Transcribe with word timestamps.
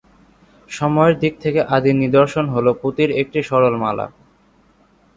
সময়ের 0.69 1.15
দিক 1.21 1.33
থেকে 1.43 1.59
আদি 1.75 1.91
নিদর্শন 2.01 2.45
হলো 2.55 2.71
পুঁতির 2.81 3.09
একটি 3.21 3.39
সরল 3.49 3.73
মালা। 3.83 4.07